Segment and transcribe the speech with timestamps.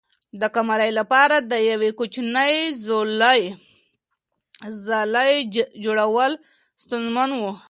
[0.39, 2.53] د قمرۍ لپاره د یوې کوچنۍ
[4.83, 5.33] ځالۍ
[5.83, 6.31] جوړول
[6.81, 7.41] ستونزمن و.